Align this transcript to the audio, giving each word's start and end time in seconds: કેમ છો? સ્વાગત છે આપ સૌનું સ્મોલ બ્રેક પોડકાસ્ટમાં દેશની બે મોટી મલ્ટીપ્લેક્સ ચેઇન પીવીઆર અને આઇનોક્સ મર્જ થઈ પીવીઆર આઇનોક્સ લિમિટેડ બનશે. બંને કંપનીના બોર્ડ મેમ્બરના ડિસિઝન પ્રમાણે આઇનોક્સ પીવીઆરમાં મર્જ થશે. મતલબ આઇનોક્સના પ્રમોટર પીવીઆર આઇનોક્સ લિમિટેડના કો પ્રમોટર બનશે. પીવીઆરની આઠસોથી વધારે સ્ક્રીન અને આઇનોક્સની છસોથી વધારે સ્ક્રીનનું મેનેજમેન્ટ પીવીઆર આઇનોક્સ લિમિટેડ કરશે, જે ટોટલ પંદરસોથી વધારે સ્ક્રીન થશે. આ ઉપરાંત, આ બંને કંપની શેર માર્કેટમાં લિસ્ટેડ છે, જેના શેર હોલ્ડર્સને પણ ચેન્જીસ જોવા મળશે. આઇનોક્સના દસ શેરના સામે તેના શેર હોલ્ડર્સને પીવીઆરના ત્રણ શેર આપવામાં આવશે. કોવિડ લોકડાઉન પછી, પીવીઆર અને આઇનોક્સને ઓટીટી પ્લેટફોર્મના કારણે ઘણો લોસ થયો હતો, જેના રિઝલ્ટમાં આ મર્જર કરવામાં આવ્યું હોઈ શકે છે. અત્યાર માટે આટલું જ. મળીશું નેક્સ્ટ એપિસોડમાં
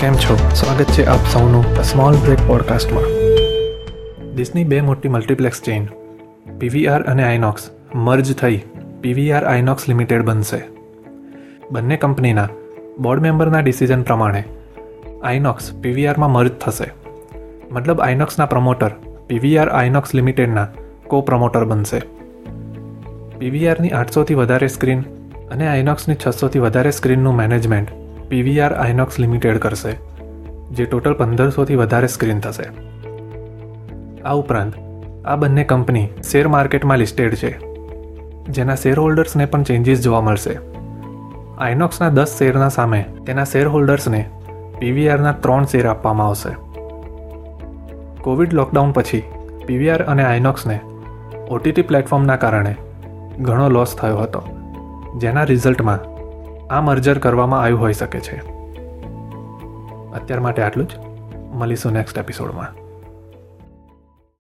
કેમ 0.00 0.16
છો? 0.22 0.34
સ્વાગત 0.54 0.90
છે 0.94 1.04
આપ 1.08 1.28
સૌનું 1.32 1.64
સ્મોલ 1.82 2.16
બ્રેક 2.24 2.40
પોડકાસ્ટમાં 2.48 3.06
દેશની 4.38 4.64
બે 4.64 4.80
મોટી 4.88 5.08
મલ્ટીપ્લેક્સ 5.08 5.62
ચેઇન 5.62 5.86
પીવીઆર 6.60 7.04
અને 7.12 7.24
આઇનોક્સ 7.24 7.64
મર્જ 7.94 8.32
થઈ 8.42 8.58
પીવીઆર 9.02 9.48
આઇનોક્સ 9.52 9.88
લિમિટેડ 9.88 10.26
બનશે. 10.28 10.60
બંને 11.72 11.96
કંપનીના 11.96 12.46
બોર્ડ 13.00 13.26
મેમ્બરના 13.26 13.64
ડિસિઝન 13.64 14.02
પ્રમાણે 14.02 14.44
આઇનોક્સ 15.22 15.72
પીવીઆરમાં 15.82 16.30
મર્જ 16.30 16.54
થશે. 16.60 16.92
મતલબ 17.70 18.00
આઇનોક્સના 18.00 18.46
પ્રમોટર 18.46 18.92
પીવીઆર 19.26 19.68
આઇનોક્સ 19.68 20.14
લિમિટેડના 20.14 20.66
કો 21.06 21.22
પ્રમોટર 21.22 21.64
બનશે. 21.64 22.00
પીવીઆરની 23.38 23.90
આઠસોથી 23.90 24.34
વધારે 24.34 24.68
સ્ક્રીન 24.68 25.06
અને 25.50 25.68
આઇનોક્સની 25.68 26.24
છસોથી 26.26 26.58
વધારે 26.58 26.90
સ્ક્રીનનું 26.90 27.40
મેનેજમેન્ટ 27.44 28.05
પીવીઆર 28.30 28.72
આઇનોક્સ 28.82 29.18
લિમિટેડ 29.22 29.58
કરશે, 29.62 29.92
જે 30.76 30.84
ટોટલ 30.86 31.14
પંદરસોથી 31.18 31.78
વધારે 31.80 32.08
સ્ક્રીન 32.08 32.40
થશે. 32.40 32.66
આ 34.24 34.34
ઉપરાંત, 34.40 34.74
આ 35.24 35.36
બંને 35.36 35.64
કંપની 35.64 36.06
શેર 36.30 36.48
માર્કેટમાં 36.54 36.98
લિસ્ટેડ 37.02 37.36
છે, 37.42 37.50
જેના 38.56 38.76
શેર 38.76 38.98
હોલ્ડર્સને 39.02 39.46
પણ 39.46 39.66
ચેન્જીસ 39.68 40.02
જોવા 40.06 40.22
મળશે. 40.28 40.54
આઇનોક્સના 41.58 42.10
દસ 42.16 42.34
શેરના 42.38 42.72
સામે 42.78 43.00
તેના 43.26 43.46
શેર 43.52 43.70
હોલ્ડર્સને 43.74 44.22
પીવીઆરના 44.80 45.36
ત્રણ 45.46 45.70
શેર 45.74 45.86
આપવામાં 45.92 46.28
આવશે. 46.28 46.52
કોવિડ 48.24 48.58
લોકડાઉન 48.58 48.92
પછી, 48.92 49.24
પીવીઆર 49.66 50.02
અને 50.06 50.24
આઇનોક્સને 50.24 50.80
ઓટીટી 51.48 51.88
પ્લેટફોર્મના 51.92 52.38
કારણે 52.42 52.74
ઘણો 53.40 53.70
લોસ 53.70 53.96
થયો 53.96 54.18
હતો, 54.24 54.44
જેના 55.18 55.44
રિઝલ્ટમાં 55.44 56.00
આ 56.70 56.80
મર્જર 56.80 57.18
કરવામાં 57.18 57.62
આવ્યું 57.62 57.80
હોઈ 57.80 57.92
શકે 57.92 58.20
છે. 58.20 58.40
અત્યાર 60.12 60.40
માટે 60.40 60.62
આટલું 60.62 60.88
જ. 60.88 60.90
મળીશું 61.52 61.92
નેક્સ્ટ 61.92 62.18
એપિસોડમાં 62.18 62.85